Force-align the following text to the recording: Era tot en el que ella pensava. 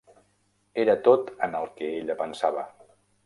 Era 0.83 0.95
tot 1.07 1.29
en 1.49 1.53
el 1.61 1.69
que 1.77 1.91
ella 1.99 2.17
pensava. 2.25 2.65